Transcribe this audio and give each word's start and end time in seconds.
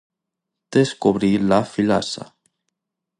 Descobrir 0.77 1.31
la 1.51 1.61
filassa. 1.75 2.25